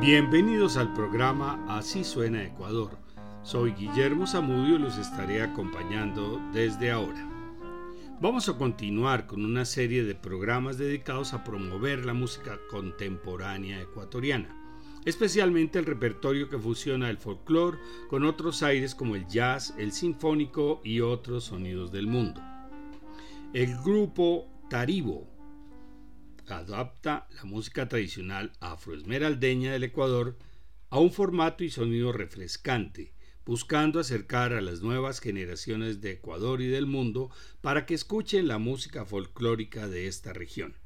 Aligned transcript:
Bienvenidos 0.00 0.78
al 0.78 0.94
programa 0.94 1.62
Así 1.68 2.04
suena 2.04 2.42
Ecuador. 2.42 2.96
Soy 3.42 3.72
Guillermo 3.72 4.26
Zamudio 4.26 4.76
y 4.76 4.78
los 4.78 4.96
estaré 4.96 5.42
acompañando 5.42 6.40
desde 6.54 6.90
ahora. 6.90 7.28
Vamos 8.18 8.48
a 8.48 8.56
continuar 8.56 9.26
con 9.26 9.44
una 9.44 9.66
serie 9.66 10.02
de 10.02 10.14
programas 10.14 10.78
dedicados 10.78 11.34
a 11.34 11.44
promover 11.44 12.06
la 12.06 12.14
música 12.14 12.58
contemporánea 12.70 13.78
ecuatoriana, 13.82 14.56
especialmente 15.04 15.78
el 15.78 15.84
repertorio 15.84 16.48
que 16.48 16.58
fusiona 16.58 17.10
el 17.10 17.18
folclore 17.18 17.76
con 18.08 18.24
otros 18.24 18.62
aires 18.62 18.94
como 18.94 19.16
el 19.16 19.26
jazz, 19.26 19.74
el 19.76 19.92
sinfónico 19.92 20.80
y 20.82 21.02
otros 21.02 21.44
sonidos 21.44 21.92
del 21.92 22.06
mundo. 22.06 22.40
El 23.52 23.76
grupo 23.82 24.48
Taribo 24.70 25.29
adapta 26.58 27.28
la 27.36 27.44
música 27.44 27.88
tradicional 27.88 28.52
afroesmeraldeña 28.60 29.72
del 29.72 29.84
Ecuador 29.84 30.36
a 30.90 30.98
un 30.98 31.12
formato 31.12 31.64
y 31.64 31.70
sonido 31.70 32.12
refrescante, 32.12 33.12
buscando 33.46 34.00
acercar 34.00 34.52
a 34.52 34.60
las 34.60 34.82
nuevas 34.82 35.20
generaciones 35.20 36.00
de 36.00 36.12
Ecuador 36.12 36.60
y 36.60 36.66
del 36.66 36.86
mundo 36.86 37.30
para 37.60 37.86
que 37.86 37.94
escuchen 37.94 38.48
la 38.48 38.58
música 38.58 39.04
folclórica 39.04 39.88
de 39.88 40.06
esta 40.06 40.32
región. 40.32 40.76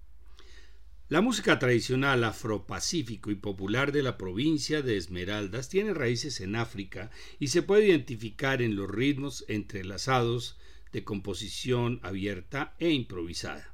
La 1.09 1.21
música 1.21 1.59
tradicional 1.59 2.25
afropacífico 2.25 3.31
y 3.31 3.35
popular 3.35 3.93
de 3.93 4.03
la 4.03 4.17
provincia 4.17 4.81
de 4.81 4.97
Esmeraldas 4.97 5.69
tiene 5.69 5.93
raíces 5.93 6.41
en 6.41 6.57
África 6.57 7.11
y 7.39 7.49
se 7.49 7.63
puede 7.63 7.89
identificar 7.89 8.63
en 8.63 8.75
los 8.75 8.91
ritmos 8.91 9.45
entrelazados 9.49 10.59
de 10.93 11.05
composición 11.05 12.01
abierta 12.03 12.75
e 12.79 12.91
improvisada. 12.91 13.74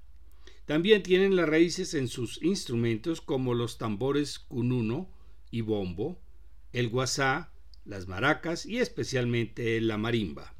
También 0.70 1.02
tienen 1.02 1.34
las 1.34 1.48
raíces 1.48 1.94
en 1.94 2.06
sus 2.06 2.40
instrumentos 2.44 3.20
como 3.20 3.54
los 3.54 3.76
tambores 3.76 4.38
cununo 4.38 5.10
y 5.50 5.62
bombo, 5.62 6.22
el 6.72 6.88
guasá, 6.88 7.52
las 7.84 8.06
maracas 8.06 8.66
y 8.66 8.78
especialmente 8.78 9.80
la 9.80 9.98
marimba. 9.98 10.54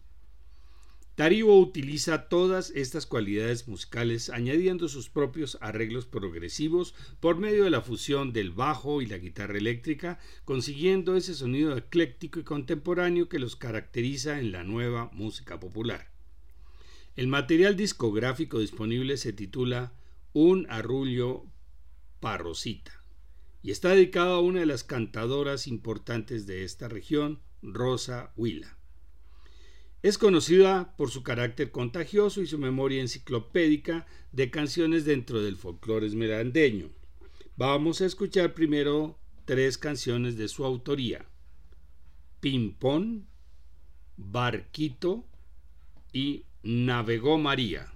Taribo 1.15 1.61
utiliza 1.61 2.29
todas 2.29 2.71
estas 2.71 3.07
cualidades 3.07 3.69
musicales 3.69 4.31
añadiendo 4.31 4.89
sus 4.89 5.09
propios 5.09 5.59
arreglos 5.61 6.07
progresivos 6.07 6.97
por 7.21 7.37
medio 7.37 7.63
de 7.63 7.71
la 7.71 7.81
fusión 7.81 8.33
del 8.33 8.51
bajo 8.51 9.03
y 9.03 9.07
la 9.07 9.19
guitarra 9.19 9.59
eléctrica, 9.59 10.19
consiguiendo 10.45 11.15
ese 11.15 11.35
sonido 11.35 11.77
ecléctico 11.77 12.41
y 12.41 12.43
contemporáneo 12.43 13.29
que 13.29 13.39
los 13.39 13.55
caracteriza 13.55 14.41
en 14.41 14.51
la 14.51 14.65
nueva 14.65 15.09
música 15.13 15.61
popular. 15.61 16.11
El 17.15 17.29
material 17.29 17.77
discográfico 17.77 18.59
disponible 18.59 19.17
se 19.17 19.33
titula 19.33 19.93
un 20.33 20.67
arrullo 20.71 21.47
parrosita 22.21 22.93
y 23.63 23.71
está 23.71 23.91
dedicado 23.91 24.35
a 24.35 24.41
una 24.41 24.61
de 24.61 24.67
las 24.67 24.85
cantadoras 24.85 25.67
importantes 25.67 26.47
de 26.47 26.65
esta 26.65 26.89
región, 26.89 27.41
Rosa 27.63 28.33
Huila. 28.37 28.79
Es 30.03 30.17
conocida 30.17 30.97
por 30.97 31.11
su 31.11 31.23
carácter 31.23 31.71
contagioso 31.71 32.41
y 32.41 32.47
su 32.47 32.59
memoria 32.59 33.03
enciclopédica 33.03 34.07
de 34.33 34.51
canciones 34.51 35.05
dentro 35.05 35.43
del 35.43 35.57
folclore 35.57 36.07
esmerandeño. 36.07 36.91
Vamos 37.57 38.01
a 38.01 38.07
escuchar 38.07 38.55
primero 38.55 39.19
tres 39.45 39.77
canciones 39.77 40.39
de 40.39 40.49
su 40.49 40.65
autoría: 40.65 41.27
Pimpón, 42.41 43.27
Barquito 44.17 45.27
y 46.15 46.47
Navegó 46.63 47.37
María. 47.37 47.93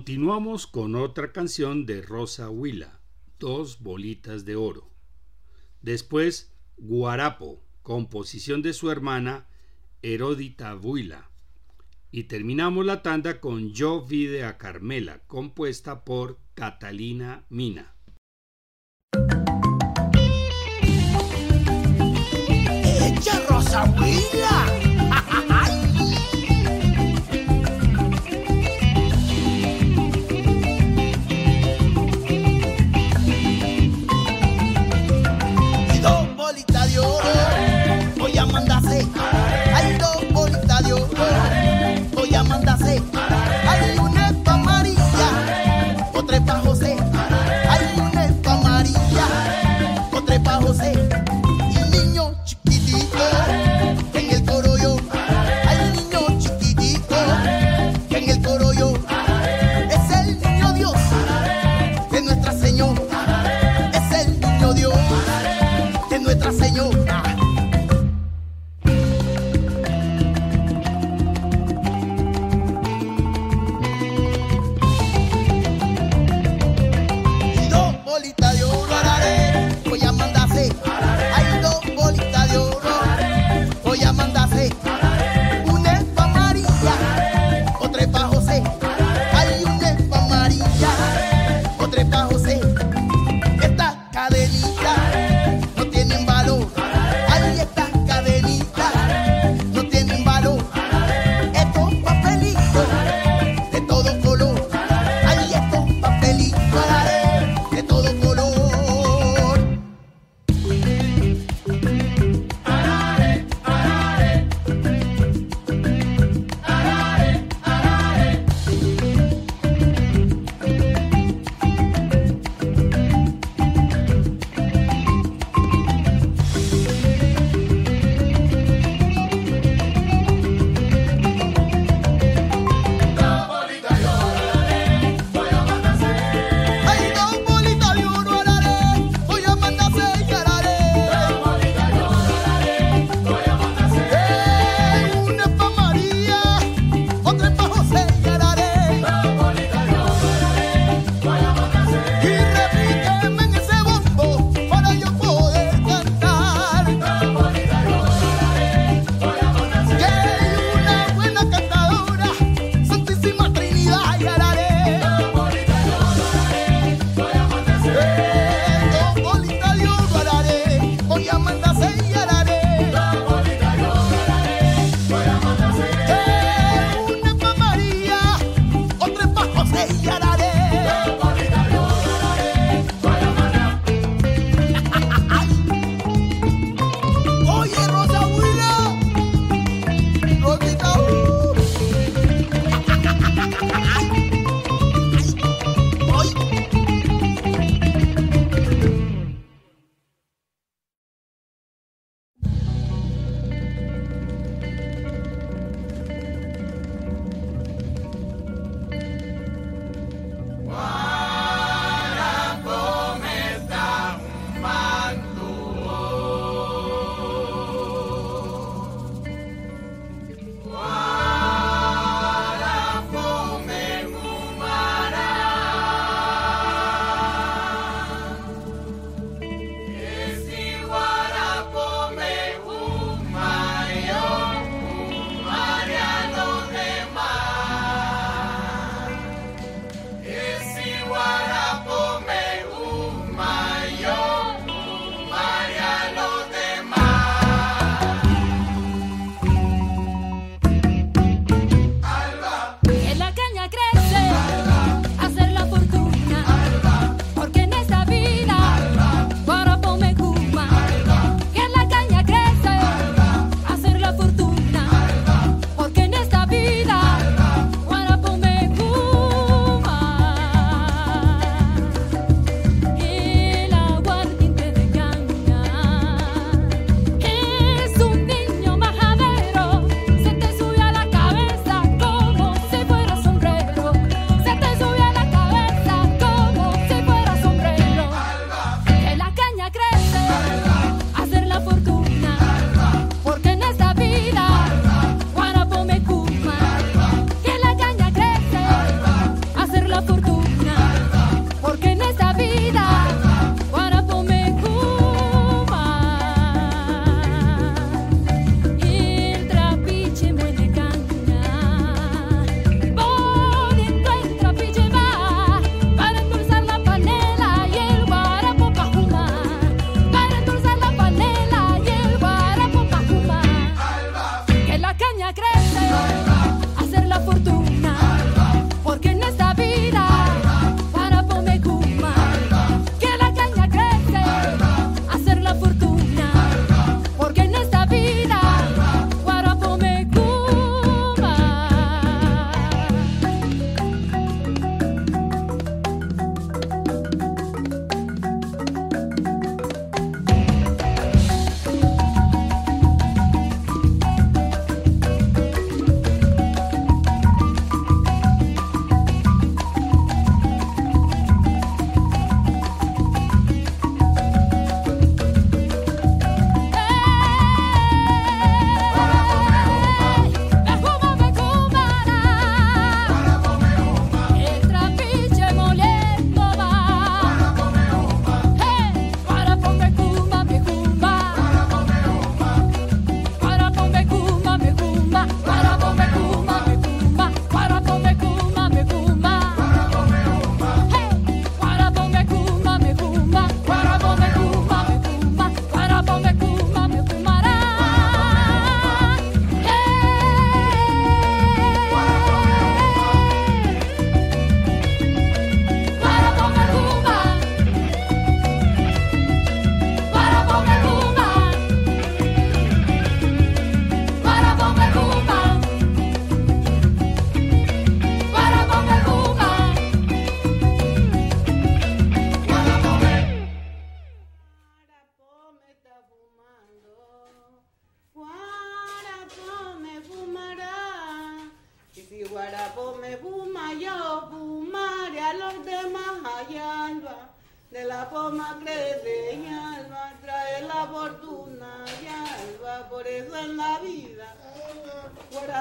Continuamos 0.00 0.66
con 0.66 0.96
otra 0.96 1.30
canción 1.30 1.84
de 1.84 2.00
Rosa 2.00 2.48
Huila, 2.48 3.00
Dos 3.38 3.80
bolitas 3.80 4.46
de 4.46 4.56
oro. 4.56 4.88
Después, 5.82 6.54
Guarapo, 6.78 7.62
composición 7.82 8.62
de 8.62 8.72
su 8.72 8.90
hermana 8.90 9.46
Heródita 10.00 10.74
Huila. 10.74 11.30
Y 12.10 12.24
terminamos 12.24 12.86
la 12.86 13.02
tanda 13.02 13.40
con 13.40 13.74
Yo 13.74 14.00
vide 14.00 14.44
a 14.44 14.56
Carmela, 14.56 15.20
compuesta 15.26 16.02
por 16.02 16.38
Catalina 16.54 17.44
Mina. 17.50 17.94
¡Echa 23.04 23.46
Rosa 23.46 23.84
Huila! 24.00 25.46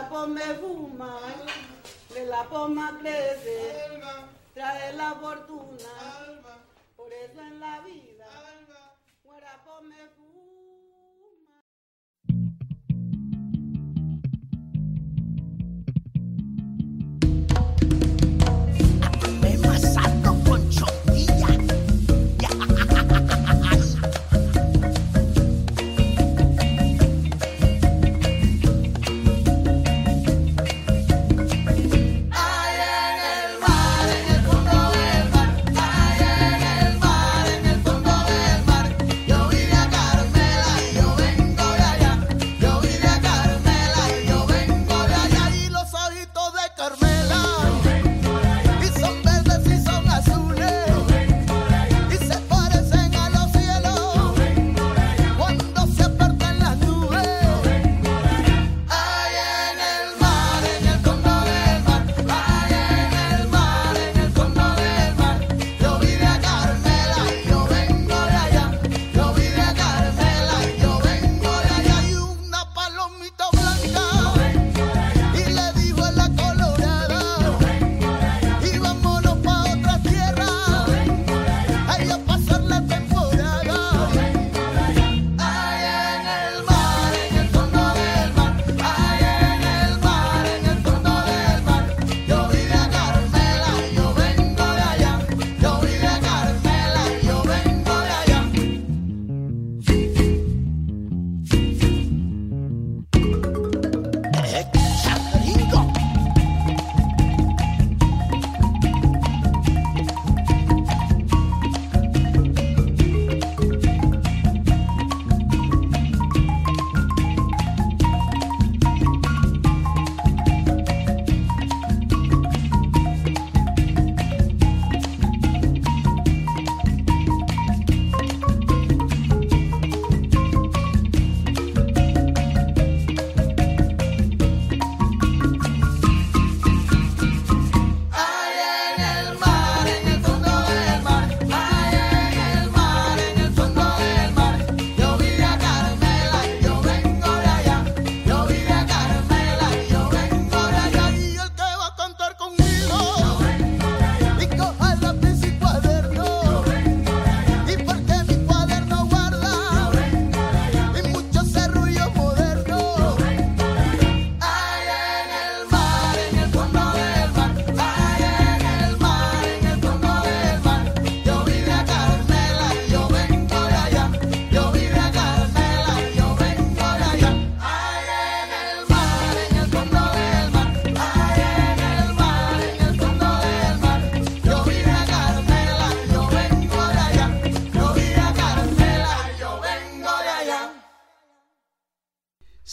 fuma, 0.09 1.19
de 2.13 2.25
la 2.25 2.43
poma 2.45 2.97
crece, 2.99 4.01
trae 4.53 4.93
la 4.93 5.13
fortuna, 5.15 6.41
por 6.95 7.13
eso 7.13 7.41
en 7.41 7.59
la 7.59 7.79
vida, 7.81 8.27
muera 9.23 9.63
me 9.83 10.07
fuma. 10.15 10.28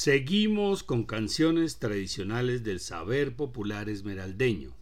Seguimos 0.06 0.84
con 0.84 1.02
canciones 1.02 1.80
tradicionales 1.80 2.62
del 2.62 2.78
saber 2.78 3.34
popular 3.34 3.88
esmeraldeño. 3.88 4.72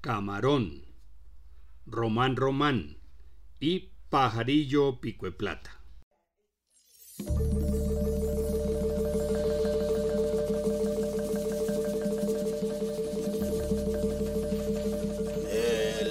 Camarón, 0.00 0.82
Román 1.86 2.34
Román 2.34 2.96
y 3.60 3.90
Pajarillo 4.10 5.00
Pico 5.00 5.26
de 5.26 5.30
Plata. 5.30 5.80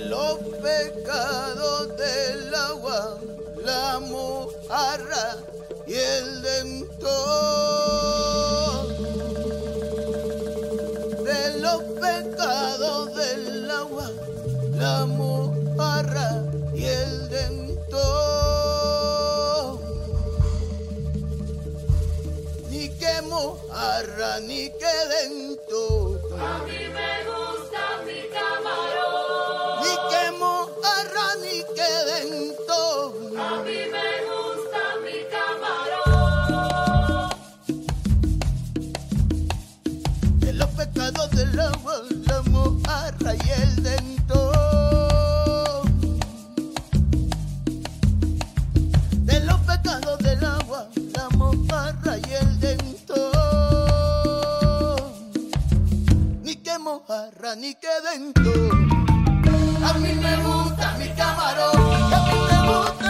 Los 0.08 0.40
pecados 0.64 1.98
del 1.98 2.56
agua, 2.56 3.20
la 3.66 4.00
mojarra 4.00 5.44
y 5.86 5.94
el 5.96 6.42
dentor 6.42 7.04
de 11.24 11.60
los 11.60 11.82
pecados 12.00 13.16
del 13.16 13.70
agua, 13.72 14.10
la 14.78 15.06
mojarra 15.06 16.44
y 16.74 16.86
el 16.86 17.30
dentor. 17.30 18.00
Ni 22.70 22.90
que 22.90 23.22
mojarra 23.24 24.40
ni 24.42 24.70
que 24.70 24.96
dentor. 25.22 26.22
A 26.40 26.64
mí 26.66 26.88
me 26.94 27.24
gusta. 27.26 27.63
y 43.22 43.50
el 43.62 43.84
dentón. 43.84 44.50
De 49.26 49.40
los 49.42 49.60
pecados 49.62 50.20
del 50.20 50.44
agua, 50.44 50.88
la 51.16 51.30
mojarra 51.38 52.18
y 52.18 52.34
el 52.34 52.60
dentón. 52.60 53.32
Ni 56.44 56.56
que 56.56 56.78
mojarra, 56.80 57.56
ni 57.56 57.76
que 57.76 57.88
dentón. 58.12 58.90
A 59.84 59.94
mí 59.94 60.14
me 60.14 60.38
gusta 60.38 60.98
mi 60.98 61.10
camarón, 61.10 61.76
a 62.14 62.20
mí 62.28 62.40
me 62.52 62.58
gusta. 62.68 63.03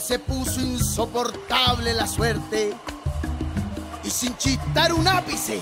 Se 0.00 0.18
puso 0.18 0.60
insoportable 0.60 1.92
la 1.94 2.06
suerte. 2.06 2.74
Y 4.04 4.10
sin 4.10 4.36
chistar 4.36 4.92
un 4.92 5.06
ápice 5.06 5.60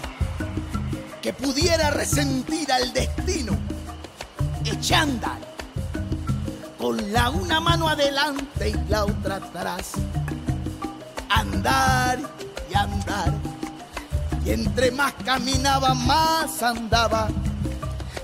que 1.23 1.33
pudiera 1.33 1.91
resentir 1.91 2.71
al 2.71 2.93
destino, 2.93 3.57
eché 4.65 4.95
a 4.95 5.03
andar 5.03 5.39
con 6.79 7.13
la 7.13 7.31
una 7.31 7.61
mano 7.61 7.89
adelante 7.89 8.69
y 8.69 8.91
la 8.91 9.05
otra 9.05 9.37
atrás. 9.37 9.93
Andar 11.29 12.19
y 12.71 12.75
andar. 12.77 13.33
Y 14.45 14.51
entre 14.51 14.91
más 14.93 15.13
caminaba, 15.25 15.95
más 15.95 16.63
andaba. 16.63 17.29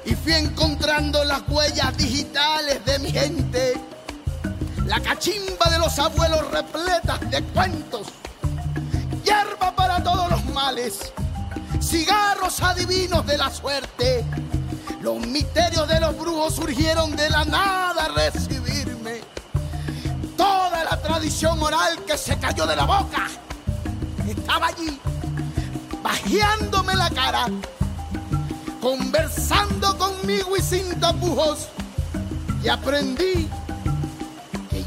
Y 0.05 0.15
fui 0.15 0.35
encontrando 0.35 1.25
las 1.25 1.43
huellas 1.49 1.97
digitales 1.97 2.85
de 2.85 2.99
mi 3.01 3.11
gente. 3.11 3.92
La 4.93 5.01
cachimba 5.01 5.71
de 5.71 5.79
los 5.79 5.99
abuelos 5.99 6.51
repletas 6.51 7.19
de 7.31 7.43
cuentos. 7.45 8.09
Hierba 9.25 9.75
para 9.75 10.03
todos 10.03 10.31
los 10.31 10.45
males. 10.53 11.15
Cigarros 11.81 12.61
adivinos 12.61 13.25
de 13.25 13.39
la 13.39 13.51
suerte. 13.51 14.23
Los 15.01 15.27
misterios 15.27 15.89
de 15.89 15.99
los 15.99 16.15
brujos 16.19 16.57
surgieron 16.57 17.17
de 17.17 17.31
la 17.31 17.43
nada 17.47 18.05
a 18.05 18.09
recibirme. 18.09 19.23
Toda 20.37 20.85
la 20.85 21.01
tradición 21.01 21.59
oral 21.63 22.05
que 22.05 22.19
se 22.19 22.37
cayó 22.37 22.67
de 22.67 22.77
la 22.77 22.85
boca 22.85 23.31
estaba 24.29 24.67
allí, 24.67 25.01
bajeándome 26.03 26.95
la 26.97 27.09
cara, 27.09 27.47
conversando 28.83 29.97
conmigo 29.97 30.55
y 30.55 30.61
sin 30.61 31.01
tapujos. 31.01 31.69
Y 32.63 32.69
aprendí 32.69 33.49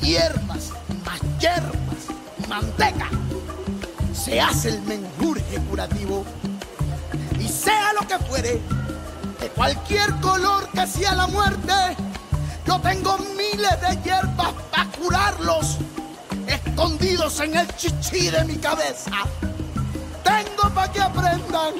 hierbas, 0.01 0.71
más 1.03 1.19
hierbas 1.39 1.85
manteca 2.47 3.09
se 4.25 4.41
hace 4.41 4.69
el 4.69 4.81
menjurje 4.83 5.57
curativo. 5.69 6.25
Y 7.39 7.47
sea 7.47 7.93
lo 7.93 8.07
que 8.07 8.17
fuere, 8.25 8.61
de 9.39 9.49
cualquier 9.49 10.11
color 10.15 10.67
que 10.71 10.87
sea 10.87 11.13
la 11.13 11.27
muerte, 11.27 11.73
yo 12.65 12.79
tengo 12.79 13.17
miles 13.37 13.81
de 13.81 14.01
hierbas 14.03 14.53
para 14.71 14.89
curarlos, 14.91 15.77
escondidos 16.47 17.39
en 17.41 17.55
el 17.55 17.67
chichi 17.75 18.29
de 18.29 18.43
mi 18.45 18.55
cabeza. 18.55 19.11
Tengo 20.23 20.73
para 20.73 20.91
que 20.91 21.01
aprendan 21.01 21.75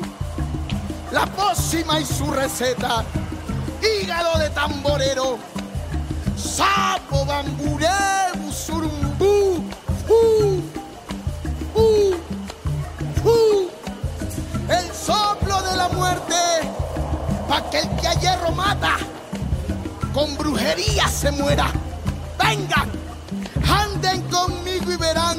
la 1.12 1.25
pócima 1.25 1.99
y 1.99 2.06
su 2.06 2.30
receta. 2.30 3.04
Hígado 3.82 4.38
de 4.38 4.49
tamborero, 4.51 5.39
sapo, 6.38 7.04
bamburé, 7.35 7.89
surumbú, 8.51 9.65
uh, 10.07 10.61
uh, 11.75 12.15
uh. 13.25 13.69
el 14.69 14.87
soplo 14.93 15.61
de 15.63 15.75
la 15.75 15.89
muerte, 15.89 16.39
para 17.49 17.69
que 17.69 17.79
el 17.79 17.89
que 17.97 18.07
a 18.07 18.13
hierro 18.13 18.51
mata, 18.51 18.95
con 20.13 20.37
brujería 20.37 21.07
se 21.09 21.31
muera. 21.31 21.67
Vengan, 22.39 22.89
anden 23.81 24.21
conmigo 24.29 24.93
y 24.93 24.97
verán 24.97 25.37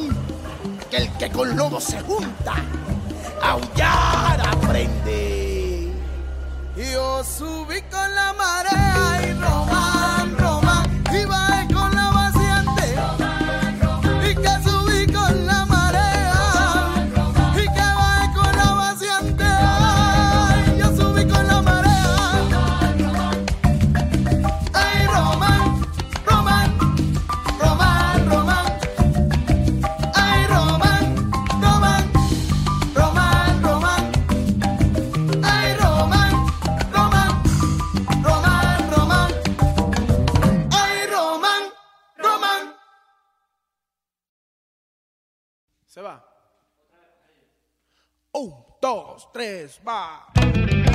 que 0.90 0.96
el 0.98 1.12
que 1.16 1.30
con 1.30 1.56
lobo 1.56 1.80
se 1.80 1.98
junta, 2.02 2.56
aullar 3.42 4.40
aprende. 4.54 5.94
Yo 6.76 7.24
subí 7.24 7.80
con 7.90 8.14
la 8.14 8.34
marea 8.34 9.22
y 9.26 9.32
Román, 9.32 9.85
dos, 48.86 49.28
tres, 49.32 49.80
va. 49.84 50.85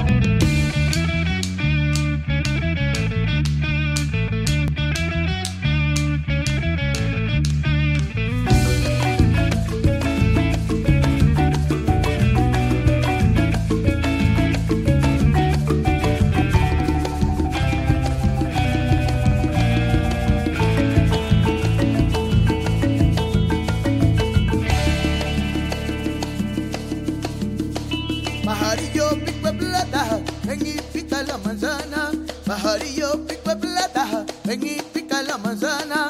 Ven 30.44 30.66
y 30.66 31.26
la 31.26 31.38
manzana. 31.38 32.12
Pajarillo 32.46 33.26
pico 33.28 33.50
de 33.50 33.56
plata, 33.56 34.26
ven 34.44 34.64
y 34.64 34.82
la 35.24 35.38
manzana. 35.38 36.01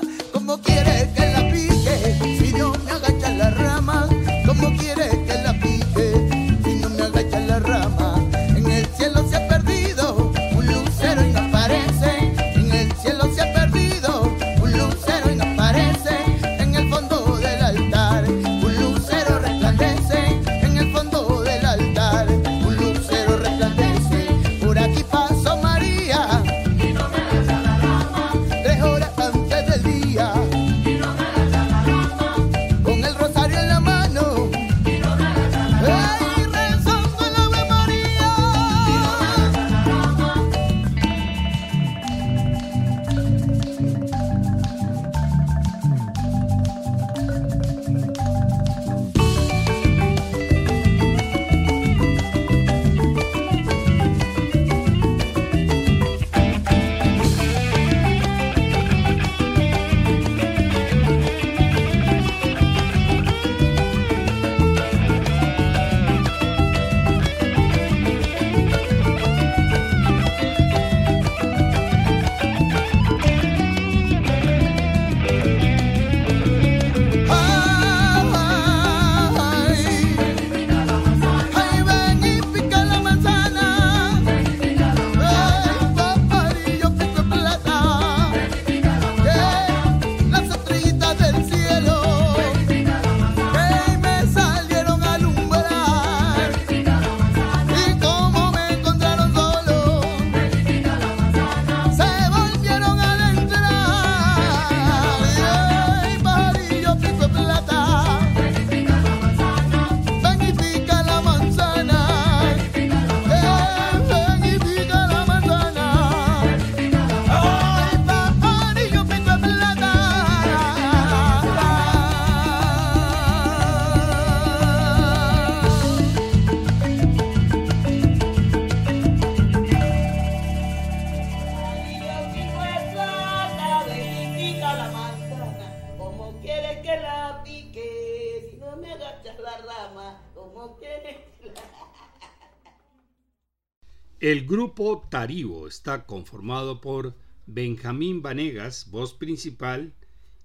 El 144.31 144.45
grupo 144.45 145.05
Taribo 145.11 145.67
está 145.67 146.05
conformado 146.05 146.79
por 146.79 147.17
Benjamín 147.47 148.21
Vanegas, 148.21 148.89
voz 148.89 149.13
principal, 149.13 149.93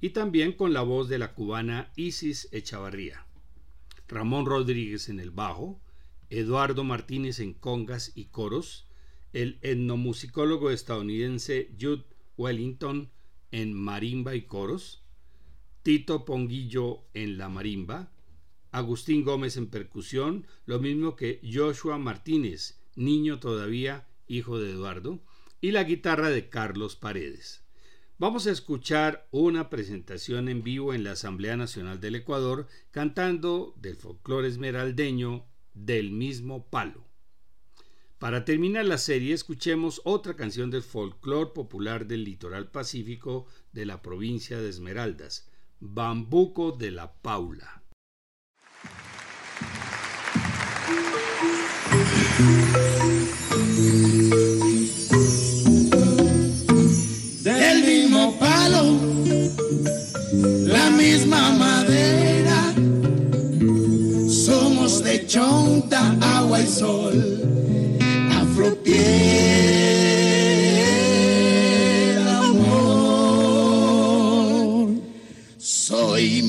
y 0.00 0.10
también 0.10 0.54
con 0.54 0.72
la 0.72 0.82
voz 0.82 1.08
de 1.08 1.20
la 1.20 1.34
cubana 1.34 1.92
Isis 1.94 2.48
Echavarría. 2.50 3.24
Ramón 4.08 4.44
Rodríguez 4.44 5.08
en 5.08 5.20
el 5.20 5.30
bajo, 5.30 5.80
Eduardo 6.30 6.82
Martínez 6.82 7.38
en 7.38 7.54
congas 7.54 8.10
y 8.16 8.24
coros, 8.24 8.88
el 9.32 9.60
etnomusicólogo 9.62 10.72
estadounidense 10.72 11.70
Jude 11.80 12.06
Wellington 12.36 13.08
en 13.52 13.72
marimba 13.72 14.34
y 14.34 14.46
coros, 14.46 15.04
Tito 15.84 16.24
Ponguillo 16.24 17.04
en 17.14 17.38
la 17.38 17.48
marimba, 17.48 18.10
Agustín 18.72 19.22
Gómez 19.22 19.56
en 19.56 19.68
percusión, 19.68 20.44
lo 20.64 20.80
mismo 20.80 21.14
que 21.14 21.40
Joshua 21.48 21.98
Martínez, 21.98 22.80
niño 22.96 23.38
todavía, 23.38 24.08
hijo 24.26 24.58
de 24.58 24.72
Eduardo, 24.72 25.20
y 25.60 25.70
la 25.70 25.84
guitarra 25.84 26.30
de 26.30 26.48
Carlos 26.48 26.96
Paredes. 26.96 27.62
Vamos 28.18 28.46
a 28.46 28.50
escuchar 28.50 29.28
una 29.30 29.68
presentación 29.68 30.48
en 30.48 30.62
vivo 30.62 30.94
en 30.94 31.04
la 31.04 31.12
Asamblea 31.12 31.56
Nacional 31.56 32.00
del 32.00 32.14
Ecuador 32.14 32.66
cantando 32.90 33.74
del 33.76 33.96
folclore 33.96 34.48
esmeraldeño 34.48 35.44
del 35.74 36.10
mismo 36.10 36.66
palo. 36.68 37.06
Para 38.18 38.46
terminar 38.46 38.86
la 38.86 38.96
serie, 38.96 39.34
escuchemos 39.34 40.00
otra 40.04 40.34
canción 40.34 40.70
del 40.70 40.82
folclore 40.82 41.50
popular 41.50 42.06
del 42.06 42.24
litoral 42.24 42.70
pacífico 42.70 43.46
de 43.72 43.84
la 43.84 44.00
provincia 44.00 44.58
de 44.58 44.70
Esmeraldas, 44.70 45.50
Bambuco 45.80 46.72
de 46.72 46.92
la 46.92 47.12
Paula. 47.12 47.82
Del 57.42 57.84
mismo 57.84 58.36
palo, 58.38 58.98
la 60.66 60.90
misma 60.90 61.52
madera. 61.52 62.74
Somos 64.28 65.02
de 65.04 65.26
chonta, 65.26 66.16
agua 66.20 66.60
y 66.60 66.66
sol, 66.66 67.40
afropiel, 68.32 68.96
amor. 72.28 73.68
Soy 75.58 76.42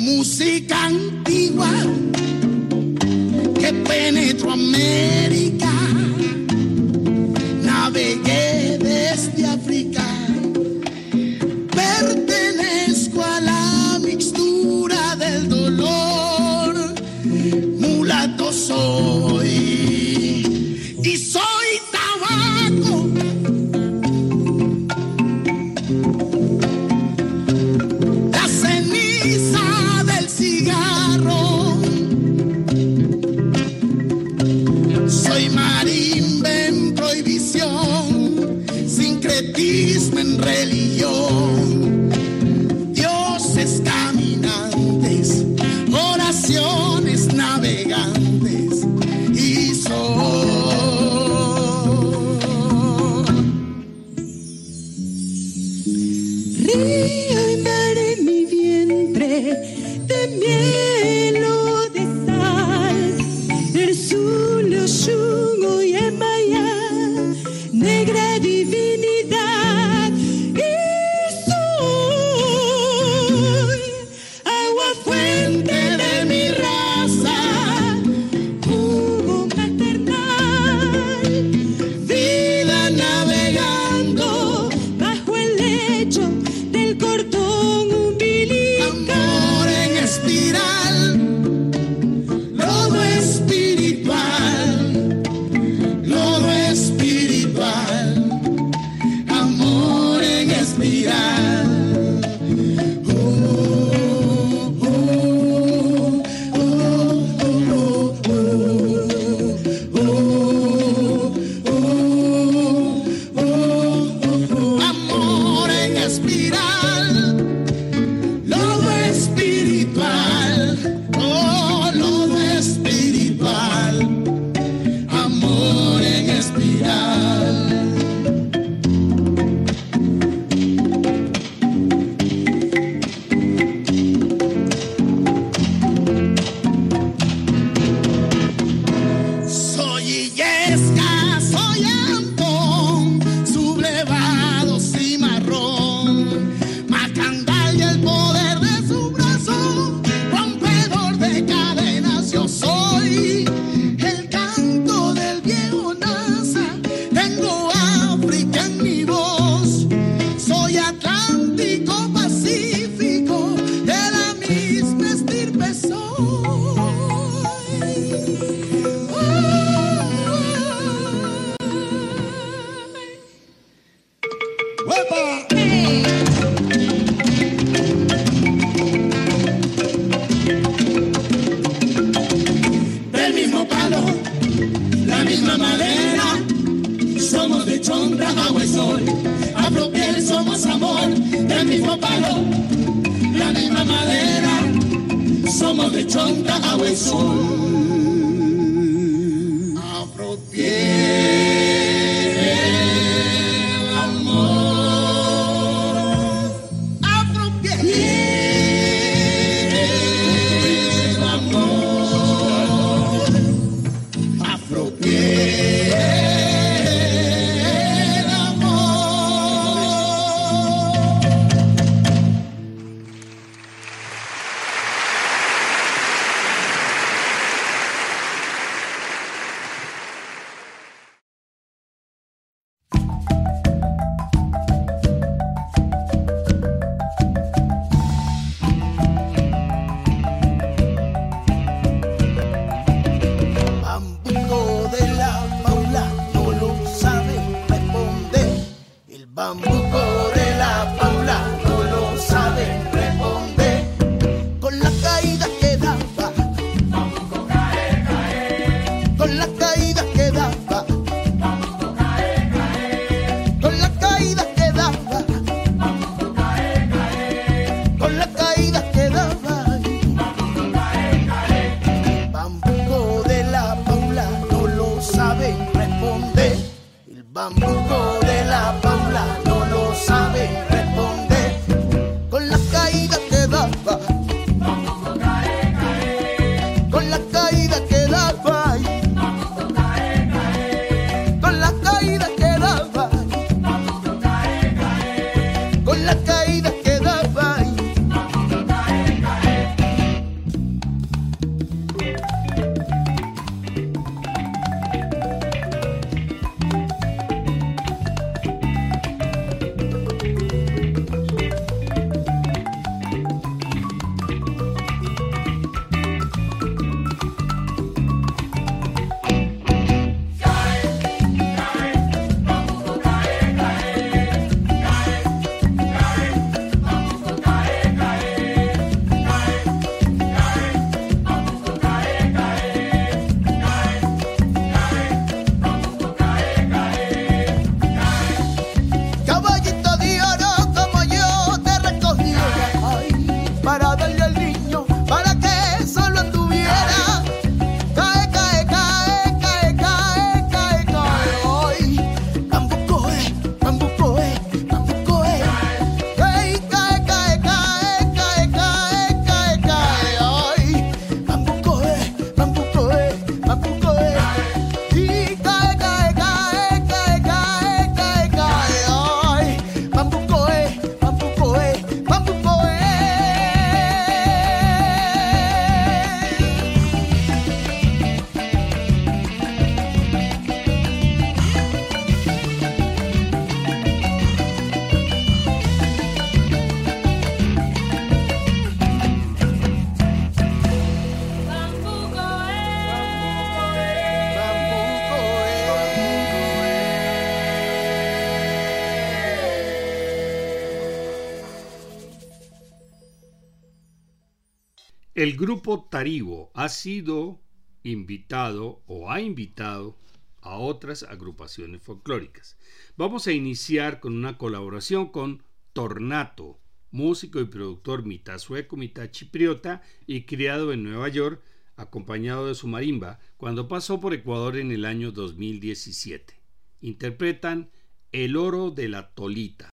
El 405.17 405.35
grupo 405.35 405.87
Taribo 405.89 406.51
ha 406.53 406.69
sido 406.69 407.41
invitado 407.81 408.83
o 408.85 409.09
ha 409.09 409.19
invitado 409.19 409.97
a 410.41 410.59
otras 410.59 411.01
agrupaciones 411.01 411.81
folclóricas. 411.81 412.55
Vamos 412.97 413.25
a 413.25 413.31
iniciar 413.31 413.99
con 413.99 414.15
una 414.15 414.37
colaboración 414.37 415.07
con 415.07 415.41
Tornato, 415.73 416.59
músico 416.91 417.39
y 417.39 417.45
productor 417.45 418.05
mitad 418.05 418.37
sueco, 418.37 418.77
mitad 418.77 419.09
chipriota 419.09 419.81
y 420.05 420.25
criado 420.25 420.71
en 420.71 420.83
Nueva 420.83 421.09
York, 421.09 421.41
acompañado 421.77 422.45
de 422.45 422.53
su 422.53 422.67
marimba, 422.67 423.19
cuando 423.37 423.67
pasó 423.67 423.99
por 423.99 424.13
Ecuador 424.13 424.55
en 424.55 424.71
el 424.71 424.85
año 424.85 425.11
2017. 425.11 426.39
Interpretan 426.81 427.71
El 428.11 428.37
oro 428.37 428.69
de 428.69 428.87
la 428.87 429.15
tolita. 429.15 429.71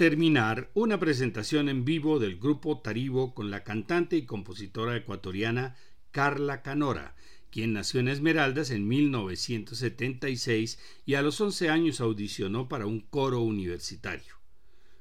terminar, 0.00 0.70
una 0.72 0.98
presentación 0.98 1.68
en 1.68 1.84
vivo 1.84 2.18
del 2.18 2.38
grupo 2.38 2.78
Taribo 2.80 3.34
con 3.34 3.50
la 3.50 3.64
cantante 3.64 4.16
y 4.16 4.24
compositora 4.24 4.96
ecuatoriana 4.96 5.76
Carla 6.10 6.62
Canora, 6.62 7.14
quien 7.50 7.74
nació 7.74 8.00
en 8.00 8.08
Esmeraldas 8.08 8.70
en 8.70 8.88
1976 8.88 10.78
y 11.04 11.14
a 11.16 11.20
los 11.20 11.38
11 11.38 11.68
años 11.68 12.00
audicionó 12.00 12.66
para 12.66 12.86
un 12.86 13.00
coro 13.00 13.42
universitario. 13.42 14.36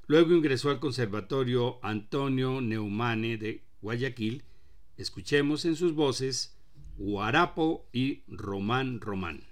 Luego 0.08 0.36
ingresó 0.36 0.70
al 0.70 0.82
Conservatorio 0.82 1.80
Antonio 1.82 2.60
Neumane 2.60 3.38
de 3.38 3.64
Guayaquil. 3.82 4.44
Escuchemos 4.98 5.64
en 5.64 5.78
sus 5.78 5.94
voces 5.94 6.60
Guarapo 6.98 7.88
y 7.94 8.24
Román 8.28 9.00
Román. 9.00 9.49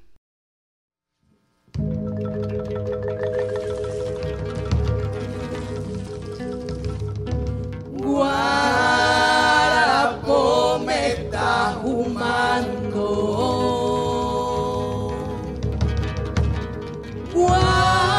guarapo 9.47 10.39
me 10.86 10.99
está 11.11 11.78
fumando. 11.82 13.05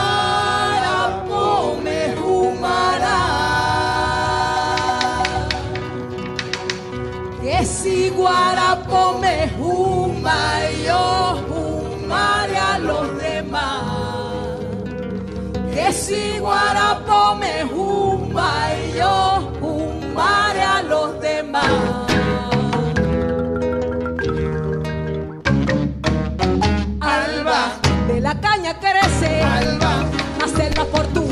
Guarapo 0.08 1.42
me 1.84 2.00
fumará. 2.18 3.22
Que 7.42 7.56
si 7.64 7.98
guarapo 8.10 9.00
me 9.22 9.36
fuma, 9.56 10.40
yo 10.86 11.02
fumaré 11.48 12.58
a 12.72 12.78
los 12.78 13.06
demás. 13.18 13.82
Que 15.74 15.86
si 15.92 16.22
guarapo 16.38 16.67
de 30.58 30.70
la 30.74 30.84
fortuna. 30.86 31.27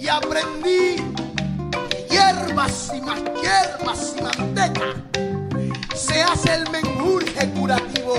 Y 0.00 0.08
aprendí 0.08 0.96
que 1.90 2.06
hierbas 2.10 2.92
y 2.94 3.00
más 3.00 3.20
hierbas 3.40 4.14
y 4.16 4.22
manteca 4.22 5.02
se 5.94 6.22
hace 6.22 6.54
el 6.54 6.70
menjurje 6.70 7.48
curativo, 7.50 8.14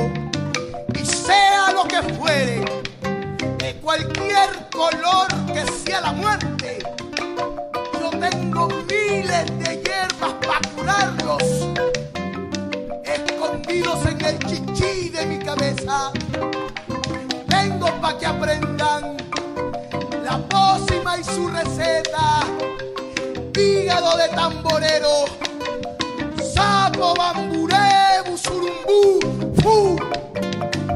y 0.99 1.05
sea 1.05 1.71
lo 1.73 1.83
que 1.83 2.01
fuere, 2.13 2.63
de 3.57 3.75
cualquier 3.81 4.69
color 4.71 5.27
que 5.53 5.65
sea 5.83 6.01
la 6.01 6.13
muerte, 6.13 6.79
yo 7.99 8.09
tengo 8.11 8.67
miles 8.67 9.45
de 9.59 9.81
hierbas 9.83 10.33
para 10.45 10.61
curarlos 10.75 11.43
escondidos 13.03 14.05
en 14.05 14.25
el 14.25 14.39
chichi 14.39 15.09
de 15.09 15.25
mi 15.25 15.39
cabeza. 15.39 16.11
Vengo 17.47 17.87
pa' 18.01 18.17
que 18.17 18.25
aprendan 18.25 19.17
y 21.19 21.23
su 21.23 21.47
receta. 21.47 22.41
Hígado 23.55 24.17
de 24.17 24.29
tamborero, 24.29 25.25
sapo, 26.53 27.13
bamburé, 27.15 28.21
busurumbú, 28.25 29.19
fu, 29.61 29.97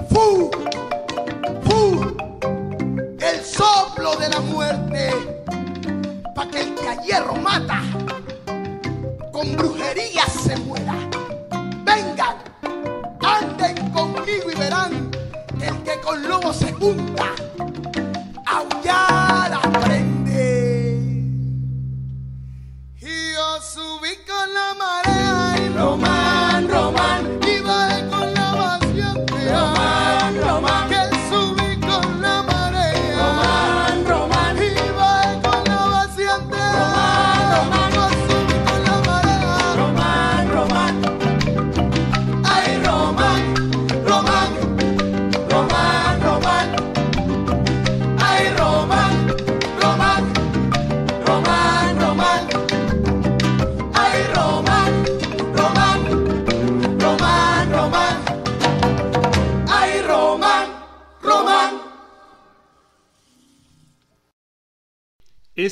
fu, 0.09 0.51
fu. 1.63 2.17
El 3.19 3.43
soplo 3.45 4.15
de 4.15 4.29
la 4.29 4.39
muerte, 4.39 5.11
pa' 6.33 6.47
que 6.49 6.61
el 6.61 6.75
que 6.75 6.87
a 6.87 7.01
hierro 7.01 7.35
mata, 7.35 7.81
con 9.31 9.55
brujería 9.55 10.25
se 10.25 10.55
muera 10.57 10.95
vengan, 11.87 12.35
anden 13.21 13.91
conmigo 13.91 14.51
y 14.51 14.55
verán 14.55 15.11
el 15.61 15.83
que 15.83 15.99
con 16.01 16.27
lobo 16.27 16.53
se 16.53 16.71
junta, 16.73 17.16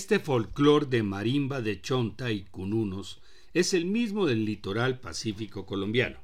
Este 0.06 0.20
folclor 0.20 0.88
de 0.88 1.01
marimba 1.01 1.62
de 1.62 1.82
chonta 1.82 2.32
y 2.32 2.43
cununos 2.43 3.24
es 3.56 3.74
el 3.74 3.86
mismo 3.86 4.28
del 4.28 4.45
litoral 4.45 4.99
pacífico 4.99 5.66
colombiano. 5.66 6.20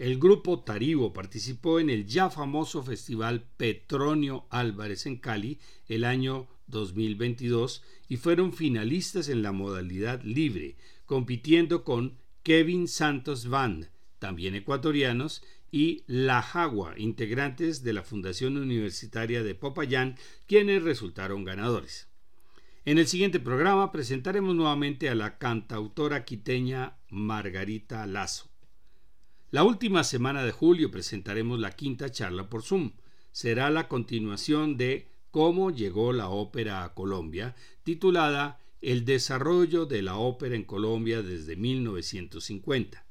El 0.00 0.18
grupo 0.18 0.64
Taribo 0.64 1.12
participó 1.12 1.78
en 1.78 1.90
el 1.90 2.06
ya 2.06 2.28
famoso 2.28 2.82
festival 2.82 3.46
Petronio 3.56 4.46
Álvarez 4.50 5.06
en 5.06 5.18
Cali 5.18 5.60
el 5.86 6.02
año 6.02 6.48
2022 6.66 7.84
y 8.08 8.16
fueron 8.16 8.52
finalistas 8.52 9.28
en 9.28 9.42
la 9.44 9.52
modalidad 9.52 10.20
libre, 10.24 10.74
compitiendo 11.06 11.84
con 11.84 12.18
Kevin 12.42 12.88
Santos 12.88 13.46
Band, 13.46 13.90
también 14.18 14.56
ecuatorianos, 14.56 15.44
y 15.70 16.02
La 16.08 16.42
Jagua, 16.42 16.98
integrantes 16.98 17.84
de 17.84 17.92
la 17.92 18.02
Fundación 18.02 18.56
Universitaria 18.56 19.44
de 19.44 19.54
Popayán, 19.54 20.16
quienes 20.48 20.82
resultaron 20.82 21.44
ganadores. 21.44 22.08
En 22.86 22.98
el 22.98 23.06
siguiente 23.06 23.40
programa 23.40 23.90
presentaremos 23.92 24.54
nuevamente 24.54 25.08
a 25.08 25.14
la 25.14 25.38
cantautora 25.38 26.26
quiteña 26.26 26.98
Margarita 27.08 28.06
Lazo. 28.06 28.50
La 29.50 29.64
última 29.64 30.04
semana 30.04 30.44
de 30.44 30.52
julio 30.52 30.90
presentaremos 30.90 31.58
la 31.58 31.70
quinta 31.70 32.10
charla 32.10 32.50
por 32.50 32.62
Zoom. 32.62 32.92
Será 33.32 33.70
la 33.70 33.88
continuación 33.88 34.76
de 34.76 35.08
Cómo 35.30 35.70
llegó 35.70 36.12
la 36.12 36.28
ópera 36.28 36.84
a 36.84 36.92
Colombia, 36.92 37.54
titulada 37.84 38.60
El 38.82 39.06
desarrollo 39.06 39.86
de 39.86 40.02
la 40.02 40.16
ópera 40.16 40.54
en 40.54 40.64
Colombia 40.64 41.22
desde 41.22 41.56
1950. 41.56 43.06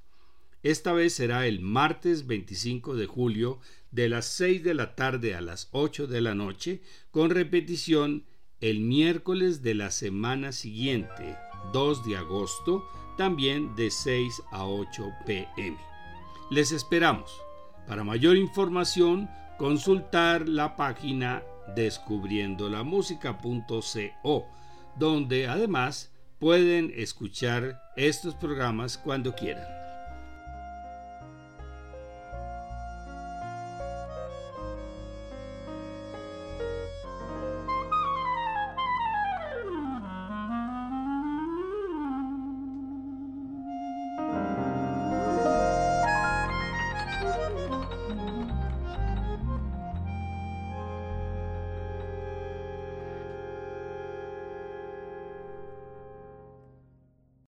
Esta 0.62 0.94
vez 0.94 1.16
será 1.16 1.48
el 1.48 1.62
martes 1.62 2.28
25 2.28 2.96
de 2.96 3.08
julio 3.08 3.60
de 3.90 4.08
las 4.08 4.28
6 4.28 4.64
de 4.64 4.76
la 4.76 4.96
tarde 4.96 5.34
a 5.34 5.42
las 5.42 5.70
8 5.72 6.06
de 6.06 6.22
la 6.22 6.36
noche, 6.36 6.84
con 7.10 7.32
repetición 7.32 8.26
el 8.64 8.80
miércoles 8.80 9.62
de 9.62 9.74
la 9.74 9.92
semana 9.92 10.54
siguiente, 10.54 11.36
2 11.74 12.06
de 12.06 12.16
agosto, 12.16 12.88
también 13.18 13.76
de 13.76 13.92
6 13.92 14.42
a 14.54 14.66
8 14.66 15.12
pm. 15.26 15.78
Les 16.50 16.72
esperamos. 16.72 17.30
Para 17.90 18.06
mayor 18.06 18.38
información, 18.38 19.30
consultar 19.58 20.48
la 20.48 20.78
página 20.78 21.44
descubriendolamusica.co, 21.76 24.46
donde 24.98 25.50
además 25.50 26.14
pueden 26.40 26.94
escuchar 26.96 27.82
estos 27.98 28.34
programas 28.34 28.98
cuando 28.98 29.36
quieran. 29.36 29.83